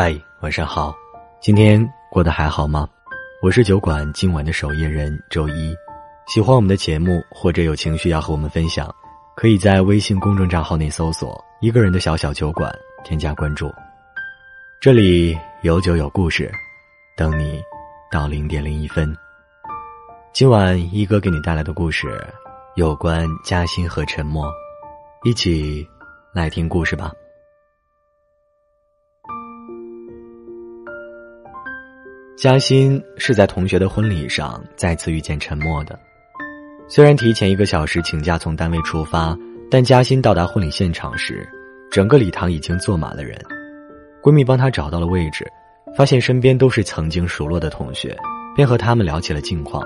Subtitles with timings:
[0.00, 0.94] 嗨，晚上好，
[1.40, 2.88] 今天过得还好吗？
[3.42, 5.74] 我是酒馆今晚的守夜人周一。
[6.28, 8.94] 喜欢我们的节目或者有情绪要和我们分享，
[9.34, 12.72] 可以在微信公众账号内搜索“一个人的小小酒馆”，
[13.02, 13.74] 添加关注。
[14.80, 16.48] 这里有酒有故事，
[17.16, 17.60] 等你
[18.08, 19.12] 到零点零一分。
[20.32, 22.24] 今晚一哥给你带来的故事，
[22.76, 24.48] 有关嘉欣和沉默，
[25.24, 25.84] 一起
[26.32, 27.10] 来听故事吧。
[32.40, 35.98] 嘉欣是在同学的婚礼上再次遇见沉默的。
[36.88, 39.36] 虽然提前一个小时请假从单位出发，
[39.68, 41.48] 但嘉欣到达婚礼现场时，
[41.90, 43.36] 整个礼堂已经坐满了人。
[44.22, 45.44] 闺蜜帮她找到了位置，
[45.96, 48.16] 发现身边都是曾经熟络的同学，
[48.54, 49.84] 便和他们聊起了近况。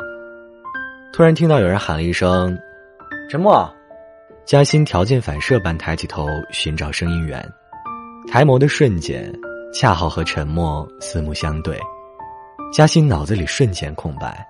[1.11, 2.55] 突然听到有人喊了一声
[3.31, 3.67] ：“沉默！”
[4.45, 7.43] 嘉欣条件反射般抬起头寻找声音源，
[8.31, 9.33] 抬眸的瞬间，
[9.73, 11.81] 恰好和沉默四目相对。
[12.73, 14.43] 嘉欣脑子里瞬间空白，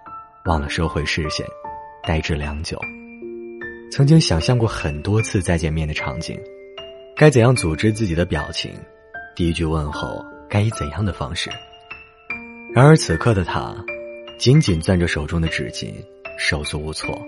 [0.45, 1.45] 忘了收回视线，
[2.05, 2.79] 呆滞良久。
[3.91, 6.39] 曾经想象过很多次再见面的场景，
[7.17, 8.73] 该怎样组织自己的表情，
[9.35, 11.51] 第一句问候该以怎样的方式。
[12.73, 13.75] 然而此刻的他，
[14.39, 15.93] 紧紧攥着手中的纸巾，
[16.39, 17.21] 手足无措，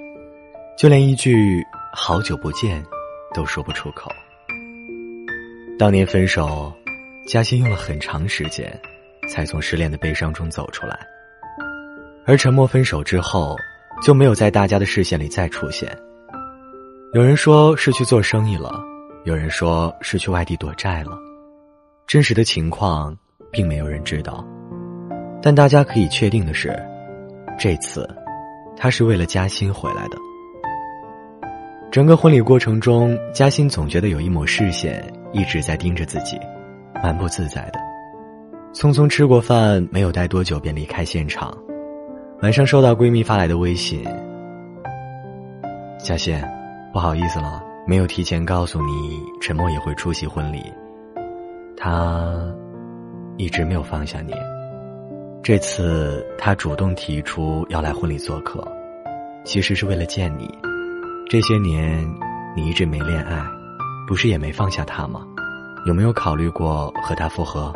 [0.78, 1.60] 就连一句
[1.92, 2.80] “好久不见”
[3.34, 4.12] 都说不出口。
[5.76, 6.72] 当年分手，
[7.26, 8.80] 嘉欣用了很长时间。
[9.28, 10.98] 才从失恋的悲伤中走出来，
[12.26, 13.56] 而沉默分手之后，
[14.02, 15.90] 就没有在大家的视线里再出现。
[17.12, 18.82] 有人说是去做生意了，
[19.24, 21.12] 有人说是去外地躲债了，
[22.06, 23.16] 真实的情况
[23.50, 24.44] 并没有人知道。
[25.40, 26.74] 但大家可以确定的是，
[27.58, 28.08] 这次，
[28.76, 30.16] 他是为了嘉欣回来的。
[31.92, 36.36] 整个婚礼过程中，嘉欣总觉得有一抹视线一直在盯着自己，
[37.02, 37.93] 蛮不自在的。
[38.74, 41.56] 匆匆吃过饭，没有待多久便离开现场。
[42.42, 44.04] 晚上收到闺蜜发来的微信
[45.96, 46.36] ：“嘉欣，
[46.92, 50.60] 不好意思了，没有提前告诉你，沉默也会出席婚礼。
[51.76, 52.34] 他
[53.36, 54.34] 一直没有放下你。
[55.40, 58.66] 这次他主动提出要来婚礼做客，
[59.44, 60.52] 其实是为了见你。
[61.30, 62.04] 这些年
[62.56, 63.40] 你一直没恋爱，
[64.08, 65.24] 不是也没放下他吗？
[65.86, 67.72] 有没有考虑过和他复合？”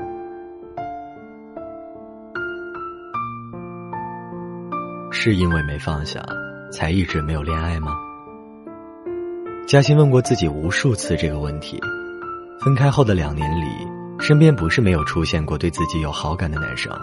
[5.21, 6.25] 是因为没放下，
[6.71, 7.91] 才一直没有恋爱吗？
[9.67, 11.77] 嘉欣问过自己无数次这个问题。
[12.61, 13.67] 分开后的两年里，
[14.21, 16.97] 身边不是没有出现过对自己有好感的男生，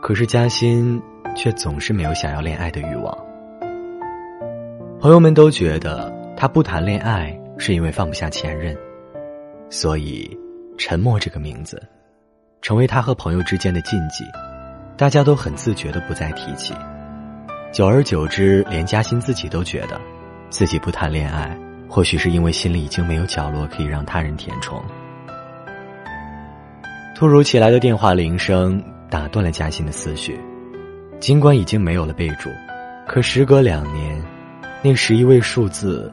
[0.00, 1.02] 可是嘉欣
[1.36, 3.12] 却总是没有想要恋爱的欲望。
[5.00, 8.76] 朋友们都觉得他不谈恋爱是因为放不下前任，
[9.68, 10.38] 所以
[10.78, 11.82] “沉默”这个名字，
[12.62, 14.22] 成为他和朋友之间的禁忌，
[14.96, 16.72] 大家都很自觉的不再提起。
[17.72, 20.00] 久而久之，连嘉欣自己都觉得，
[20.48, 21.56] 自己不谈恋爱，
[21.88, 24.82] 或许是因为心里已经没有角落可以让他人填充。
[27.14, 30.36] 突如其来的电话铃声打断了嘉欣的思绪，
[31.20, 32.50] 尽管已经没有了备注，
[33.06, 34.20] 可时隔两年，
[34.82, 36.12] 那十一位数字，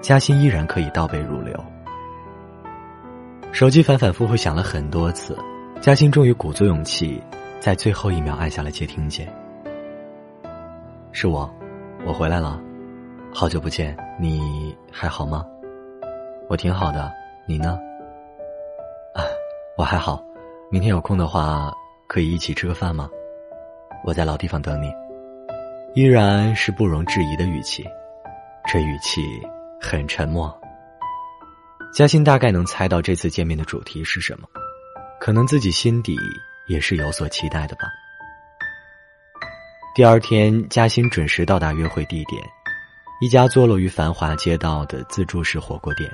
[0.00, 1.54] 嘉欣依然可以倒背如流。
[3.52, 5.36] 手机反反复复响了很多次，
[5.82, 7.22] 嘉欣终于鼓足勇气，
[7.60, 9.28] 在最后一秒按下了接听键。
[11.16, 11.48] 是我，
[12.04, 12.60] 我回来了，
[13.32, 15.46] 好久不见，你还好吗？
[16.48, 17.10] 我挺好的，
[17.46, 17.78] 你呢？
[19.14, 19.22] 啊，
[19.78, 20.20] 我还好，
[20.72, 21.72] 明天有空的话
[22.08, 23.08] 可以一起吃个饭吗？
[24.04, 24.92] 我在老地方等你，
[25.94, 27.84] 依然是不容置疑的语气，
[28.66, 29.22] 这语气
[29.80, 30.52] 很沉默。
[31.94, 34.48] 嘉欣大概能猜到这次见面的主题是什么，
[35.20, 36.18] 可能自己心底
[36.66, 37.82] 也是有所期待的吧。
[39.94, 42.42] 第二天，嘉欣准时到达约会地点，
[43.20, 46.10] 一家坐落于繁华街道的自助式火锅店。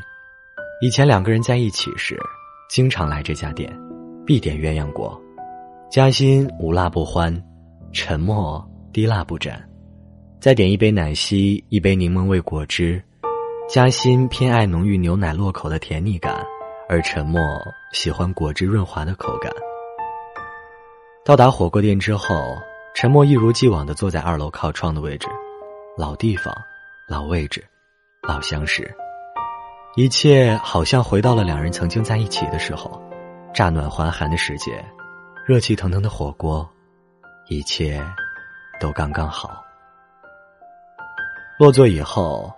[0.82, 2.21] 以前两个人在一起时，
[2.69, 3.75] 经常来这家店，
[4.27, 5.19] 必点鸳鸯锅。
[5.91, 7.35] 嘉欣无辣不欢，
[7.91, 8.62] 沉默
[8.93, 9.59] 低辣不沾。
[10.43, 13.03] 再点一杯奶昔，一杯柠檬味果汁。
[13.67, 16.44] 嘉欣偏爱浓郁牛奶落口的甜腻感，
[16.87, 17.41] 而沉默
[17.94, 19.50] 喜欢果汁润滑的口感。
[21.25, 22.55] 到达火锅店之后。
[22.95, 25.29] 沉默一如既往的坐在二楼靠窗的位置，
[25.97, 26.55] 老地方，
[27.09, 27.65] 老位置，
[28.29, 28.93] 老相识，
[29.97, 33.01] 一切好像回到了两人曾经在一起的时候，
[33.55, 34.85] 乍暖还寒的世界，
[35.47, 36.69] 热气腾腾的火锅，
[37.49, 38.05] 一切
[38.81, 39.65] 都刚刚好。
[41.59, 42.53] 落座以后，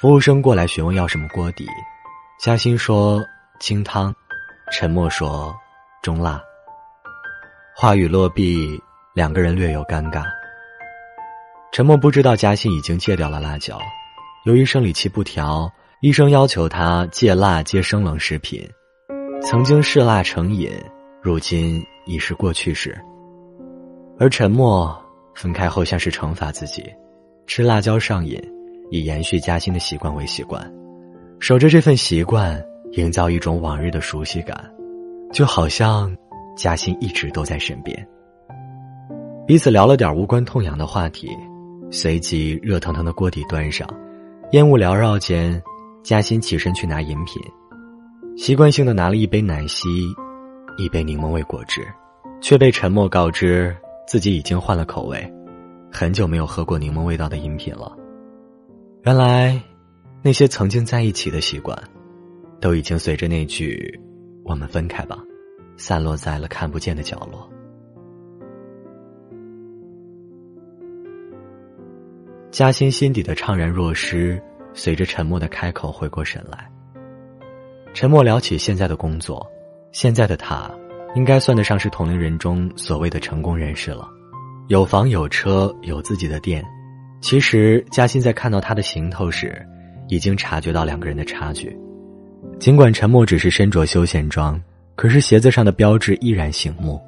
[0.00, 1.68] 服务生过来询问要什么锅底，
[2.40, 3.24] 嘉欣说
[3.60, 4.14] 清汤，
[4.72, 5.54] 沉默说
[6.02, 6.42] 中辣，
[7.76, 8.82] 话语落毕，
[9.14, 10.24] 两个人略有尴尬。
[11.72, 13.78] 陈默不知道嘉欣已经戒掉了辣椒，
[14.44, 15.70] 由于生理期不调，
[16.00, 18.68] 医生要求他戒辣戒生冷食品。
[19.40, 20.72] 曾经嗜辣成瘾，
[21.22, 23.00] 如今已是过去式。
[24.18, 25.00] 而陈默
[25.36, 26.84] 分开后，像是惩罚自己，
[27.46, 28.42] 吃辣椒上瘾，
[28.90, 30.68] 以延续嘉欣的习惯为习惯，
[31.38, 32.60] 守着这份习惯，
[32.94, 34.68] 营造一种往日的熟悉感，
[35.32, 36.12] 就好像
[36.56, 37.96] 嘉欣一直都在身边。
[39.46, 41.28] 彼此聊了点无关痛痒的话题，
[41.90, 43.86] 随即热腾腾的锅底端上，
[44.52, 45.62] 烟雾缭绕间，
[46.02, 47.42] 嘉欣起身去拿饮品。
[48.38, 50.06] 习惯性的拿了一杯奶昔，
[50.78, 51.86] 一杯柠檬味果汁，
[52.40, 53.76] 却被陈默告知
[54.06, 55.30] 自己已经换了口味，
[55.92, 57.94] 很久没有喝过柠檬味道的饮品了。
[59.02, 59.60] 原来，
[60.22, 61.78] 那些曾经在一起的习惯，
[62.62, 64.00] 都已经随着那句
[64.42, 65.18] “我们分开吧”，
[65.76, 67.46] 散落在了看不见的角落。
[72.54, 74.40] 嘉欣心底的怅然若失，
[74.74, 76.70] 随着沉默的开口回过神来。
[77.92, 79.44] 沉默聊起现在的工作，
[79.90, 80.70] 现在的他，
[81.16, 84.08] 应该算得上是同龄人中所谓的成功人士了，
[84.68, 86.64] 有房有车有自己的店。
[87.20, 89.60] 其实嘉欣在看到他的行头时，
[90.06, 91.76] 已经察觉到两个人的差距。
[92.60, 94.62] 尽管沉默只是身着休闲装，
[94.94, 97.02] 可是鞋子上的标志依然醒目，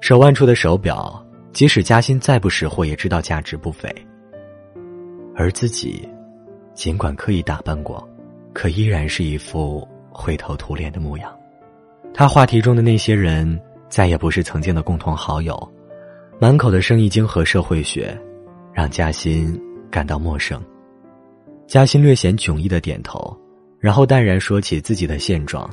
[0.00, 1.20] 手腕处的手表，
[1.52, 3.92] 即使嘉欣再不识货，也知道价值不菲。
[5.34, 6.08] 而自己，
[6.74, 8.06] 尽管刻意打扮过，
[8.52, 9.86] 可依然是一副。
[10.16, 11.36] 灰头土脸的模样，
[12.14, 15.72] 他话题中的那些人再也不是曾经的共同好友，
[16.38, 18.16] 满口的生意经和社会学，
[18.72, 19.60] 让嘉欣
[19.90, 20.62] 感到陌生。
[21.66, 23.36] 嘉欣略显迥异的点头，
[23.80, 25.68] 然后淡然说起自己的现状：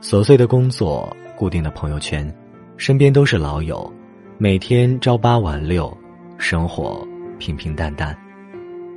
[0.00, 2.34] 琐碎的工作，固定的朋友圈，
[2.78, 3.92] 身边都是老友，
[4.38, 5.94] 每天朝八晚六，
[6.38, 7.06] 生活
[7.38, 8.21] 平平淡淡。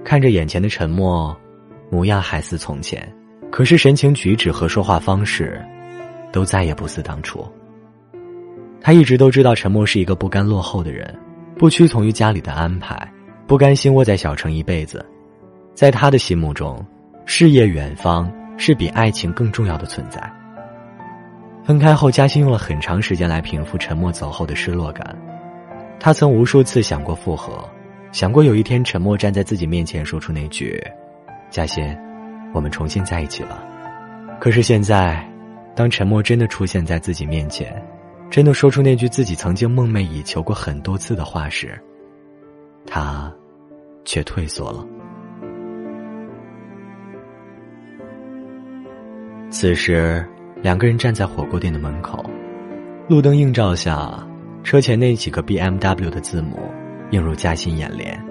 [0.06, 1.36] 看着眼前的沉默，
[1.90, 3.12] 模样还似从前。
[3.52, 5.60] 可是神情举止和说话方式，
[6.32, 7.44] 都再也不似当初。
[8.80, 11.18] 他一直都知道沉默是一个不甘落后的人，
[11.58, 12.96] 不屈从于家里的安排，
[13.48, 15.04] 不甘心窝在小城一辈子。
[15.74, 16.86] 在他的心目中，
[17.26, 20.22] 事业远方是比爱情更重要的存在。
[21.64, 25.18] 分开后，嘉欣用了很长时间来平复沉默走后的失落感。
[26.00, 27.68] 他曾无数次想过复合，
[28.16, 30.82] 想过有一天陈默站在自己面前说出那句
[31.52, 31.86] ：“嘉欣。”
[32.56, 33.62] 我们重新在一起了，
[34.40, 35.22] 可是现在，
[35.76, 37.76] 当沉默真的出现在自己面前，
[38.30, 41.78] 真的说出那句自己曾经梦寐以求过很多次的话时，
[42.88, 43.30] 他
[44.06, 44.88] 却退缩了。
[49.50, 50.26] 此时，
[50.62, 52.24] 两个人站在火锅店的门口，
[53.10, 54.26] 路灯映照下，
[54.64, 56.58] 车前那几个 B M W 的字母
[57.12, 58.22] 映入嘉欣眼帘，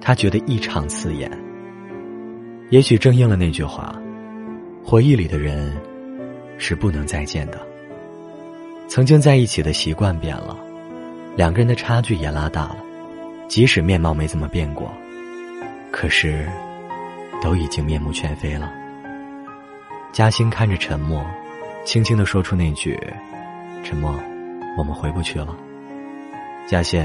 [0.00, 1.30] 他觉得异常刺眼。
[2.70, 3.94] 也许正应了那句话
[4.84, 5.76] ：“回忆里的人，
[6.58, 7.60] 是不能再见的。
[8.88, 10.56] 曾经在一起的习惯变了，
[11.36, 12.76] 两个人的差距也拉大了。
[13.48, 14.92] 即使面貌没怎么变过，
[15.90, 16.48] 可是，
[17.42, 18.72] 都已经面目全非了。”
[20.12, 21.24] 嘉欣看着沉默，
[21.84, 22.98] 轻轻的说出那句
[23.84, 24.14] ：“沉默，
[24.76, 25.56] 我们回不去了。”
[26.66, 27.02] 嘉欣，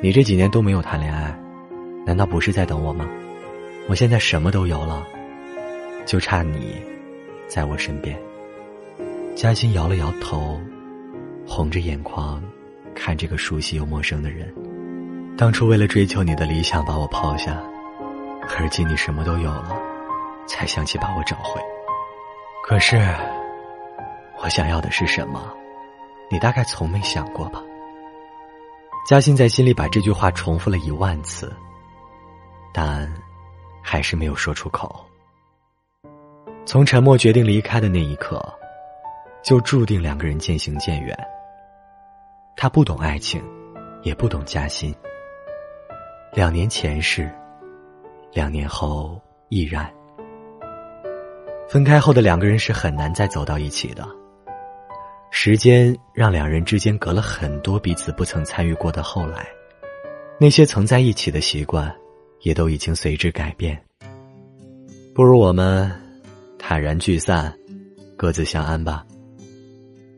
[0.00, 1.36] 你这几年都没有谈恋爱，
[2.06, 3.08] 难道不是在等我吗？
[3.88, 5.04] 我现在什么都有了，
[6.06, 6.80] 就差你，
[7.48, 8.16] 在我身边。
[9.34, 10.60] 嘉欣摇了摇头，
[11.44, 12.40] 红着眼眶，
[12.94, 14.54] 看这个熟悉又陌生的人。
[15.36, 17.60] 当初为了追求你的理想把我抛下，
[18.56, 19.76] 而今你什么都有了，
[20.46, 21.60] 才想起把我找回。
[22.62, 22.96] 可是，
[24.40, 25.52] 我想要的是什么？
[26.30, 27.60] 你大概从没想过吧？
[29.08, 31.50] 嘉欣在心里把这句话重复了一万次，
[32.74, 33.10] 但。
[33.80, 35.02] 还是没有说出口。
[36.66, 38.38] 从沉默决定离开的那一刻，
[39.42, 41.16] 就注定两个人渐行渐远。
[42.54, 43.42] 他不懂爱情，
[44.02, 44.94] 也不懂嘉欣。
[46.34, 47.34] 两年前是，
[48.30, 49.90] 两年后亦然。
[51.66, 54.06] 分开后的两个人是很难再走到一起的。
[55.30, 59.46] 时间让两人之间隔了很多彼此不曾参与过的后来，
[60.40, 61.94] 那些曾在一起的习惯。
[62.42, 63.76] 也都已经随之改变。
[65.12, 65.90] 不如我们
[66.56, 67.52] 坦然聚散，
[68.16, 69.04] 各自相安吧。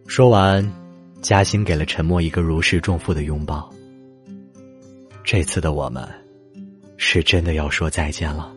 [0.07, 0.71] 说完，
[1.23, 3.73] 嘉欣给了沉默一个如释重负的拥抱。
[5.25, 6.07] 这次的我们，
[6.99, 8.55] 是真的要说再见了。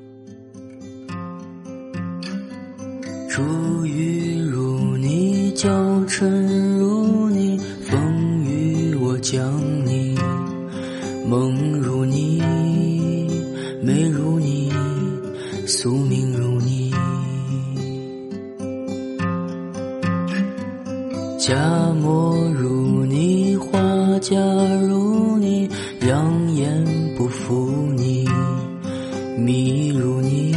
[3.30, 5.70] 珠玉如你，娇
[6.08, 6.26] 嗔
[6.78, 10.18] 如你，风雨我将你，
[11.30, 12.42] 梦如你，
[13.82, 14.72] 美如你，
[15.68, 16.92] 宿命如你。
[21.38, 23.80] 家墨如你，画
[24.20, 24.38] 家
[24.82, 25.70] 如你，
[26.08, 26.84] 养眼
[27.16, 28.28] 不负你，
[29.38, 30.56] 迷如你，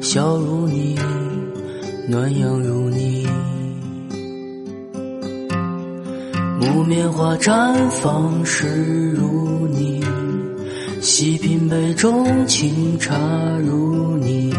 [0.00, 0.96] 笑如你，
[2.08, 2.77] 暖阳如
[6.88, 10.02] 棉花绽放时如你，
[11.02, 13.14] 细品杯中清茶
[13.62, 14.50] 如你，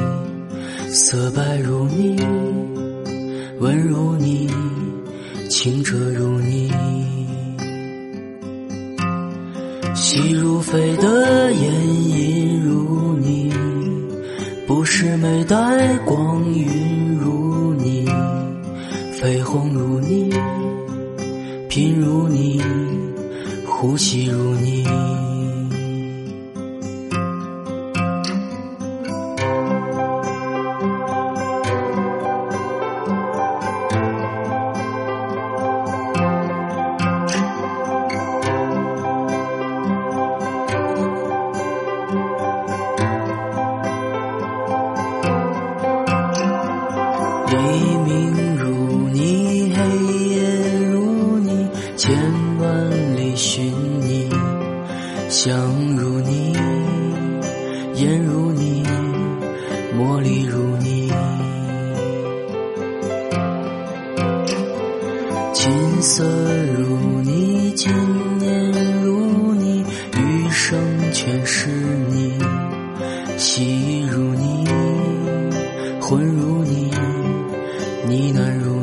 [0.89, 2.15] 色白如你，
[3.59, 4.48] 温如你。
[5.50, 6.71] 清澈如你，
[9.95, 11.74] 细如飞的烟
[12.09, 13.51] 影如你，
[14.67, 16.98] 不是美带光晕
[23.81, 24.83] 呼吸如你。
[47.48, 47.55] 黎
[48.03, 49.79] 明如你，黑
[50.36, 50.38] 夜
[50.91, 52.12] 如你，千
[52.59, 53.71] 万里寻
[54.01, 54.29] 你，
[55.29, 55.55] 香
[55.95, 56.53] 如你，
[57.95, 58.83] 烟如你，
[59.98, 61.12] 茉莉如你，
[65.53, 66.24] 琴瑟
[66.77, 67.93] 如你，千
[68.39, 68.71] 年
[69.03, 69.86] 如你，
[70.17, 70.79] 余生
[71.13, 72.33] 全是你，
[73.38, 74.65] 喜如你，
[76.01, 76.89] 魂如你。
[78.07, 78.78] 呢喃如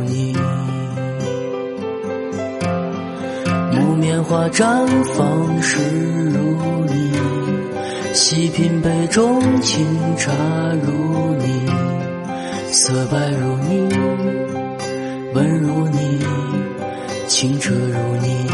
[4.16, 5.78] 烟，花绽放时
[6.30, 6.56] 如
[6.86, 7.12] 你，
[8.14, 9.84] 细品杯中清
[10.16, 10.32] 茶
[10.82, 11.66] 如你，
[12.72, 13.88] 色白如你，
[15.34, 16.18] 温如你，
[17.28, 18.48] 清澈如你，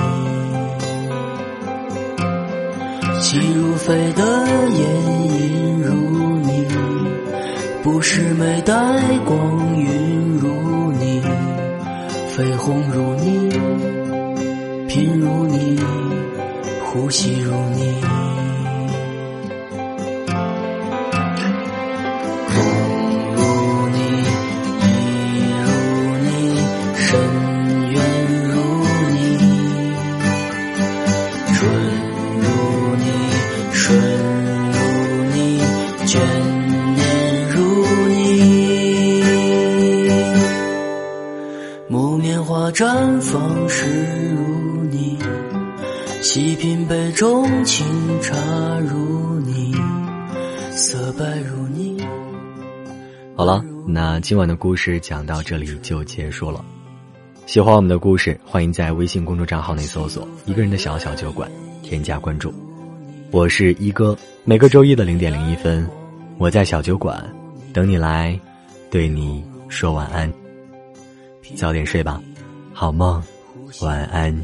[3.20, 4.22] 细如飞的
[4.70, 4.80] 烟
[5.28, 5.92] 影如
[6.40, 6.66] 你，
[7.84, 8.74] 不是美带
[9.24, 11.22] 光晕如你。
[12.34, 13.50] 绯红如你，
[14.88, 15.51] 品如你
[17.12, 17.71] 记，如
[47.22, 47.86] 品杯中清
[48.20, 48.34] 茶
[48.80, 49.72] 如你，
[50.72, 52.04] 色白如你。
[53.36, 56.64] 好了，那今晚的故事讲到这里就结束了。
[57.46, 61.48] 喜欢我们的故事，欢迎在微信公众账号内搜索“一个人的小小酒馆”，
[61.84, 62.52] 添加关注。
[63.30, 65.88] 我是一哥，每个周一的零点零一分，
[66.38, 67.24] 我在小酒馆
[67.72, 68.36] 等你来，
[68.90, 70.32] 对你说晚安，
[71.54, 72.20] 早点睡吧。
[72.72, 73.22] 好梦，
[73.80, 74.36] 晚安。